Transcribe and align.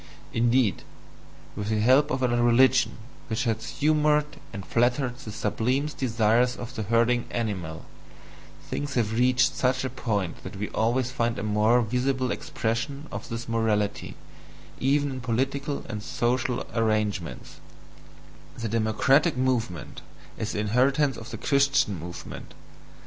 Indeed, 0.33 0.81
with 1.55 1.69
the 1.69 1.79
help 1.79 2.09
of 2.09 2.23
a 2.23 2.27
religion 2.29 2.93
which 3.27 3.43
has 3.43 3.67
humoured 3.69 4.25
and 4.51 4.65
flattered 4.65 5.15
the 5.19 5.31
sublimest 5.31 5.99
desires 5.99 6.55
of 6.55 6.73
the 6.73 6.81
herding 6.81 7.25
animal, 7.29 7.85
things 8.67 8.95
have 8.95 9.13
reached 9.13 9.53
such 9.55 9.83
a 9.83 9.91
point 9.91 10.41
that 10.43 10.55
we 10.55 10.69
always 10.69 11.11
find 11.11 11.37
a 11.37 11.43
more 11.43 11.83
visible 11.83 12.31
expression 12.31 13.05
of 13.11 13.29
this 13.29 13.47
morality 13.47 14.15
even 14.79 15.11
in 15.11 15.21
political 15.21 15.85
and 15.87 16.01
social 16.01 16.65
arrangements: 16.73 17.59
the 18.57 18.67
DEMOCRATIC 18.69 19.37
movement 19.37 20.01
is 20.35 20.53
the 20.53 20.61
inheritance 20.61 21.15
of 21.15 21.29
the 21.29 21.37
Christian 21.37 21.99
movement. 21.99 22.55